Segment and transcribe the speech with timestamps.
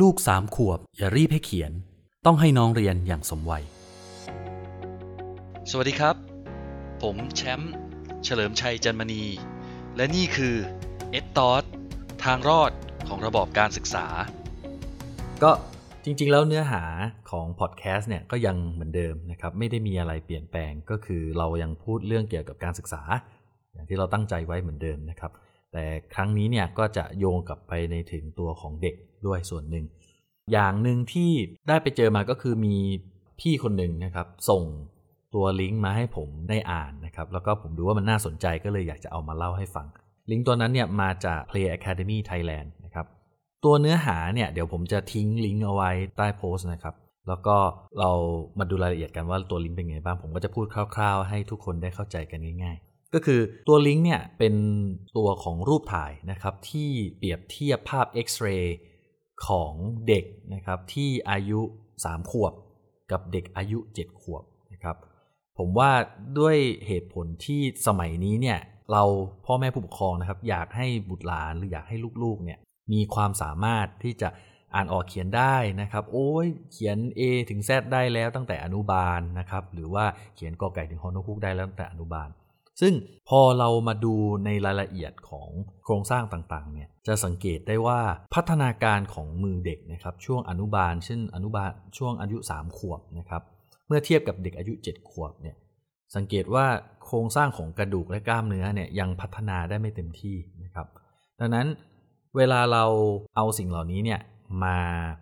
[0.00, 1.72] ลูกสามขวบ อย่ารีบให้เขียน
[2.26, 3.64] ต้องให้น้องเรียนอย่างสมวัย
[5.70, 6.16] สวัสดีครับ
[7.02, 7.72] ผมแชมป์
[8.24, 9.22] เฉลิมชัยจันมณี
[9.96, 10.54] และนี่คือ
[11.10, 11.64] เอ t ตอ t
[12.24, 12.72] ทางรอด
[13.08, 14.06] ของระบอบการศึกษา
[15.42, 15.50] ก็
[16.04, 16.84] จริงๆ แล้วเนื้อหา
[17.30, 23.02] ของพอดแคสต์เนี่ยก็ยังเหมือนเดิมนะครับ ไม่ได้มีอะไรเปลี่ยนแปลงก็คือเรายังพูดเรื่องเกี่ยวกับการศึกษา
[23.72, 25.32] อย่างที่เราตั้งใจไว้เหมือนเดิมนะครับ
[25.72, 25.84] แต่
[26.14, 28.94] ครั้งนี้เนี่ยก็จะโยงกลับไปในถึงตัวของเด็ก
[29.26, 29.84] ด้วยส่วนหนึ่ง
[30.52, 31.30] อย่างหนึ่งที่
[31.68, 32.76] ได้ไปเจอมาก็คือมี
[33.40, 34.64] พี่คนหนึ่งนะครับ ส่ง
[35.34, 39.86] ตัวลิงก์มาให้ผมได้อ่านนะครับ แล้วก็ผมดูว่ามันน่าสนใจก็เลยอยากจะเอามาเล่าให้ฟัง
[40.30, 43.06] ลิงก์ตัวนั้นเนี่ยมาจาก Play Academy Thailand นะครับ
[43.64, 46.94] ตัวเนื้อหาเนี่ยเดี๋ยวผมจะทิ้งลิงก์เอาไว้ใต้โพสต์นะครับ
[47.28, 47.56] แล้วก็
[47.98, 48.10] เรา
[48.58, 54.54] มาดูรายละเอียดกันว่าตัวลิงก์เป็นไงบ้างผมก็จะพูดคร่าวๆ ให้ทุกคนได้เข้าใจกันง่าย ๆ ก็คือตัวลิงก์เนี่ยเป็น
[55.16, 58.76] ตัวของรูปถ่ายนะครับที่เปรียบเทียบภาพเอ็กซเรย์
[59.46, 59.72] ของ
[60.08, 60.24] เด็ก
[60.54, 61.60] นะครับที่อายุ
[61.96, 62.52] 3 ขวบ
[63.12, 64.96] กับเด็กอายุ 7 ขวบนะครับ
[65.58, 65.90] ผมว่า
[66.38, 68.58] ด้วยเหตุผลที่สมัยนี้เนี่ย
[68.92, 69.02] เรา
[69.46, 72.58] พ่อแม่ผู้ปกครองนะครับ อยากให้บุตรหลานหรืออยากให้ลูกๆเนี่ย
[72.92, 74.28] มีความสามารถที่จะ
[74.74, 80.04] อ่านออกเขียนได้นะครับ โอ้ยเขียน A ถึง Z ได้แล้วตั้งแต่อนุบาลนะครับ หรือว่า
[80.34, 82.28] เขียนกอไก่ถึงฮอนกคุกได้แล้วตั้งแต่อนุบาล
[82.80, 82.94] ซึ่ง
[83.28, 85.48] พอเรามาดูในรายละเอียดของ
[85.84, 88.00] โครงสร้างต่างๆเนี่ยจะสังเกตได้ว่า
[88.34, 93.42] พัฒนาการของมือเด็กนะครับช่วงอนุบาล เช่นอนุบาลช่วงอายุ 3 ขวบนะครับ
[93.86, 95.56] เมื่อเทียบกับเด็กอายุ 7 ขวบเนี่ย
[96.16, 96.66] สังเกตว่า
[97.04, 100.86] โครงสร้างของกระดูกและกล้ามเนื้อเนี่ยยังพัฒนาได้ไม่เต็มที่นะครับ
[101.40, 101.66] ดังนั้น
[102.36, 102.84] เวลาเรา
[103.36, 104.20] เอาสิ่งเหล่านี้เนี่ย
[104.64, 104.78] มา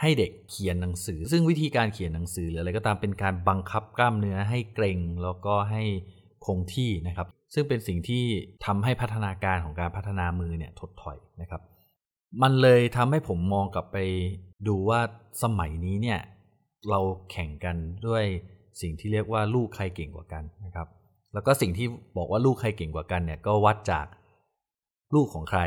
[0.00, 5.82] ให้เด็กเขียนหนังสือ ซึ่งวิธีการเขียนหนังสือหรืออะไรก็ตามเป็นการบังคับกล้ามเนื้อให้เกร็งแล้วก็ให้
[6.46, 8.24] คงที่นะครับ ซึ่งเป็นสิ่งที่
[8.66, 11.62] ทำให้พัฒนาการของการพัฒนามือเนี่ยถดถอยนะครับ
[12.42, 13.98] มันเลยทำให้ผมมองกลับไป
[14.68, 15.00] ดูว่า
[15.42, 16.20] สมัยนี้เนี่ย
[16.90, 17.00] เรา
[17.30, 18.24] แข่งกันด้วย
[18.80, 20.88] สิ่งที่เรียกว่าลูกใครเก่งกว่ากันนะครับ
[21.34, 24.06] แล้วก็สิ่งที่บอกว่าลูกใครเก่งกว่ากันเนี่ยก็วัดจาก
[25.14, 25.60] ลูกของใคร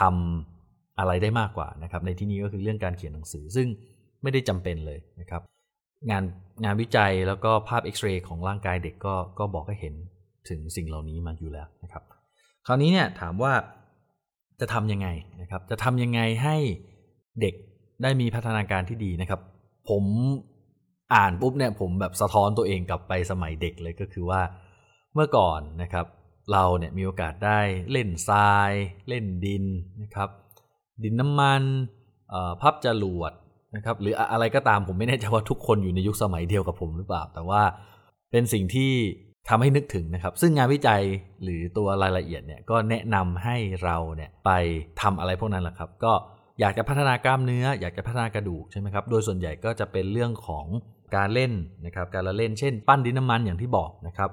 [0.00, 3.68] ทำอะไรได้มากกว่านะครับ ในที่นี้ก็คือเรื่องการเขียนหนังสือซึ่ง
[4.22, 5.42] ไม่ได้จำเป็นเลยนะครับ
[6.10, 6.24] งาน
[6.64, 9.94] งานวิจัยแล้วก็ภาพเอ็กซเรย์ของร่างกายเด็กก็ก็บอกให้เห็น
[10.48, 12.02] ถึงสิ่งเหล่านี้มาอยู่แล้วนะครับ
[12.66, 13.52] คราวนี้เนี่ยถามว่า
[14.60, 15.08] จะทำยังไง
[15.40, 16.56] นะครับ จะทำยังไงให้
[17.40, 17.54] เด็ก
[18.02, 19.40] ได้มีพัฒนาการที่ดีนะครับ
[19.90, 20.04] ผม
[21.14, 24.40] อ่านปุ๊บเนี่ยผมแบบสะท้อนตัวเองกลับไปสมัยเด็กเลยก็คือว่า
[25.14, 26.06] เมื่อก่อนนะครับ
[26.52, 27.60] เราเนี่ยมีโอกาสได้
[27.92, 28.70] เล่นทราย
[29.08, 29.64] เล่นดิน
[30.02, 30.28] นะครับ
[31.02, 31.62] ดินน้ำมัน
[32.60, 33.32] พับจรวด
[33.76, 37.62] นะครับหรืออะไรก็ตามผมไม่แน่ใจว่าทุกคนอยู่ในยุคสมัยเดียวกับผมหรือเปล่า แต่ว่า
[38.30, 38.92] เป็นสิ่งที่
[39.48, 41.02] ทำให้นึกถึงนะครับ ซึ่งงานวิจัย
[41.42, 44.50] หรือตัวรายละเอียดเนี่ยก็แนะนำให้เราเนี่ยไป
[45.00, 46.12] ทำอะไรพวกนั้นแหละครับ ก็
[46.60, 50.66] อยากจะพัฒนากล้ามเนื้อ อยากจะพัฒนากระดูกใช่ไหมครับ โดยส่วนใหญ่ก็จะเป็นเรื่องของ
[51.16, 51.52] การเล่น
[51.86, 54.30] นะครับ การละเล่นเช่น ปั้นดินน้ำมันอย่างที่บอกนะครับ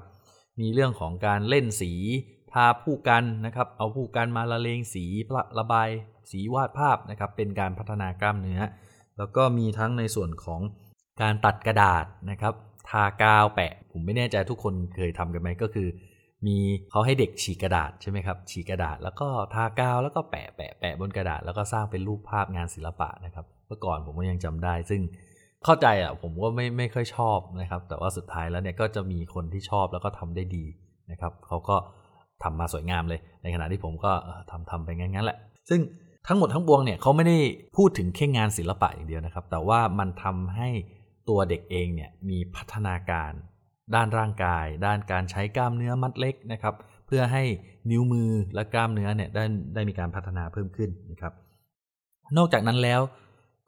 [0.60, 1.92] มีเรื่องของการเล่นสี
[2.52, 5.04] ทาผู้กันนะครับ เอาผู้กันมาละเลงสี
[5.58, 5.88] ระบาย
[6.30, 8.60] สีวาดภาพนะครับ เป็นการพัฒนากล้ามเนื้อ
[9.20, 10.60] แล้วก็มีทั้งในส่วนของ
[11.22, 12.54] การตัดกระดาษนะครับ
[12.88, 15.88] ทากาวแปะ ผมไม่แน่ใจทุกคนเคยทำกันไหมก็คือ
[16.46, 16.56] มี
[16.90, 25.00] เขาให้เด็กฉีกกระดาษใช่ไหมครับ ฉีกกระดาษแล้วก็ทากาวแล้วก็แปะแปะแปะบนกระดาษ แล้วก็สร้างเป็นรูปภาพงานศิลปะนะครับ เมื่อก่อนผมก็ยังจำได้ ซึ่ง
[25.64, 30.64] เข้าใจอะผมก็ไม่ไม่ค่อยชอบนะครับ แต่ว่าสุดท้ายแล้วเนี่ยก็จะมีคนที่ชอบแล้วก็ทำได้ดี
[31.10, 31.76] นะครับเขาก็
[32.42, 34.12] ทำมาสวยงามเลย ในขณะที่ผมก็
[34.50, 35.38] ทำทำไปงั้นๆแหละ
[35.68, 35.80] ซึ่ง
[36.26, 37.38] ทั้งหมดทั้งปวงเนี่ยเขาไม่ได้
[37.76, 40.68] พูดถึงแค่งานศิลปะอย่างเดียวนะครับ แต่ว่ามันทำให้
[41.28, 43.32] ตัวเด็กเองเนี่ยมีพัฒนาการ
[43.94, 46.74] ด้านร่างกาย ด้านการใช้กล้ามเนื้อมัดเล็กนะครับ
[47.06, 47.42] เพื่อให้
[47.90, 49.44] นิ้วมือและกล้ามเนื้อเนี่ยได้
[49.74, 51.32] ได้มีการพัฒนาเพิ่มขึ้นนะครับ
[52.36, 53.00] นอกจากนั้นแล้ว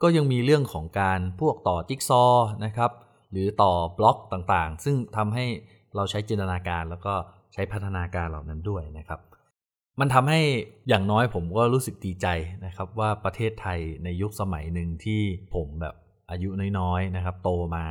[0.03, 2.25] ก็ยังมีเรื่องของการพวกต่อจิ๊กซอ
[2.65, 2.91] นะครับ
[3.33, 5.47] หรือต่อบล็อกต่างๆ ซึ่งทำให้
[5.97, 7.15] เราใช้จินตนาการแล้วก็
[7.53, 9.21] ใช้พัฒนาการเหล่านั้นด้วยนะครับ
[10.01, 10.41] มันทำให้
[10.89, 12.27] อย่างน้อยผมก็รู้สึกดีใจ
[12.67, 15.21] นะครับ ว่าประเทศไทยในยุคสมัยหนึ่งที่
[15.55, 15.95] ผมแบบ
[16.31, 17.85] อายุน้อยๆนะครับ โตมา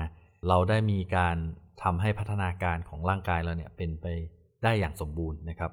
[0.47, 1.35] เราได้มีการ
[1.83, 4.05] ทำให้พัฒนาการของร่างกายเราเนี่ยเป็นไป
[4.63, 5.71] ได้อย่างสมบูรณ์นะครับ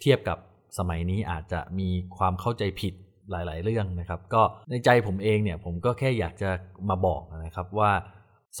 [0.00, 0.38] เทียบกับ
[0.78, 2.94] สมัยนี้อาจจะมีความเข้าใจผิด
[3.30, 6.50] หลาย ๆ เรื่องนะครับ ก็ในใจผมเองเนี่ยผมก็แค่อยากจะ
[6.88, 7.90] มาบอกนะครับว่า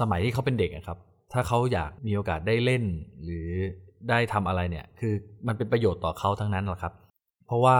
[0.00, 0.98] สมัยที่เขาเป็นเด็กครับ
[1.32, 2.84] ถ้าเขาอยากมีโอกาสได้เล่น
[3.24, 3.48] หรือ
[4.08, 5.14] ได้ทำอะไรเนี่ย คือ
[5.46, 6.92] มันเป็นประโยชน์ต่อเขาทั้งนั้นแหละครับ
[7.46, 7.78] เพราะว่า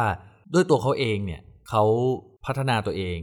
[0.55, 1.85] ด้วยตัวเขาเองเนี่ยเขา
[2.47, 3.19] พัฒนาตัวเอง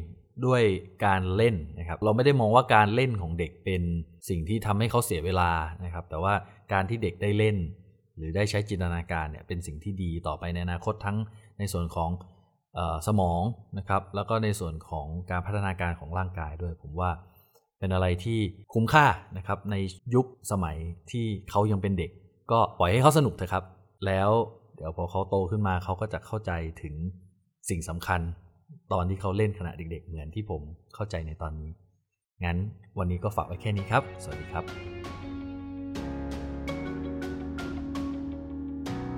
[0.46, 0.64] ด้วย
[1.06, 3.82] การเล่นนะครับ เราไม่ได้มองว่าการเล่นของเด็กเป็น
[4.30, 5.52] สิ่งที่ทำให้เขาเสียเวลา
[5.86, 6.34] นะครับ แต่ว่า
[6.74, 7.58] การที่เด็กได้เล่น
[8.18, 11.18] หรือได้ใช้จินตนาการเนี่ยเป็นสิ่งที่ดีต่อไปในอนาคตทั้ง
[11.60, 12.10] ในส่วนของ
[13.08, 13.42] สมอง
[13.78, 17.12] นะครับ แล้วก็ในส่วนของการพัฒนาการของร่างกายด้วยผมว่า
[17.80, 18.40] เป็นอะไรที่
[18.74, 19.06] คุ้มค่า
[19.38, 19.76] นะครับใน
[20.16, 20.78] ยุคสมัย
[21.12, 22.12] ที่เขายังเป็นเด็ก
[22.52, 23.64] ก็ปล่อยให้เขาสนุกเถอะครับ
[24.06, 24.30] แล้ว
[24.76, 26.96] เดี๋ยวพอเขาโตขึ้นมาเขาก็จะเข้าใจถึง
[27.70, 28.22] สิ่งสำคัญ
[28.94, 30.62] ตอนที่เขาเล่นขณะเด็ก ๆ เหมือนที่ผม
[30.96, 31.72] เข้าใจในตอนนี้
[32.44, 32.58] งั้น
[32.98, 34.64] วันนี้ก็ฝากไว้แค่นี้ครับ สวัสดีครับ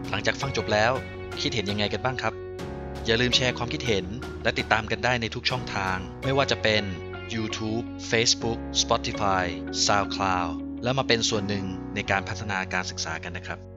[0.09, 0.91] หลังจากฟังจบแล้ว
[1.41, 2.33] คิดเห็นยังไงกันบ้างครับ
[3.05, 4.05] อย่าลืมแชร์ความคิดเห็น
[4.43, 6.83] และติดตามกันได้ในทุกช่องทาง ไม่ว่าจะเป็น
[7.35, 9.45] YouTube Facebook Spotify
[9.85, 10.49] SoundCloud
[10.83, 11.65] แล้วมาเป็นส่วนหนึ่ง
[11.95, 13.74] ในการพัฒนาการศึกษากันนะครับ